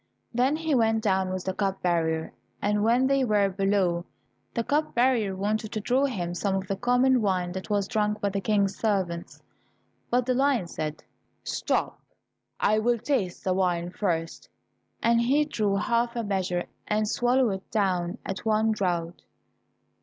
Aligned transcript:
Then 0.33 0.55
he 0.55 0.73
went 0.73 1.03
down 1.03 1.29
with 1.31 1.43
the 1.45 1.53
cup 1.53 1.83
bearer, 1.83 2.33
and 2.59 2.83
when 2.83 3.05
they 3.05 3.23
were 3.23 3.49
below, 3.49 4.03
the 4.51 4.63
cup 4.63 4.95
bearer 4.95 5.35
wanted 5.35 5.71
to 5.73 5.79
draw 5.79 6.05
him 6.05 6.33
some 6.33 6.55
of 6.55 6.67
the 6.67 6.75
common 6.75 7.21
wine 7.21 7.51
that 7.51 7.69
was 7.69 7.87
drunk 7.87 8.19
by 8.19 8.29
the 8.29 8.41
King's 8.41 8.75
servants, 8.75 9.43
but 10.09 10.25
the 10.25 10.33
lion 10.33 10.65
said, 10.65 11.03
"Stop, 11.43 11.99
I 12.59 12.79
will 12.79 12.97
taste 12.97 13.43
the 13.43 13.53
wine 13.53 13.91
first," 13.91 14.49
and 15.03 15.21
he 15.21 15.45
drew 15.45 15.75
half 15.75 16.15
a 16.15 16.23
measure, 16.23 16.65
and 16.87 17.07
swallowed 17.07 17.51
it 17.51 17.69
down 17.69 18.17
at 18.25 18.43
one 18.43 18.71
draught. 18.71 19.21